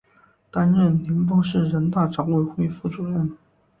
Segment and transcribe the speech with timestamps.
[0.49, 3.37] 担任宁波市人大常委会副主任。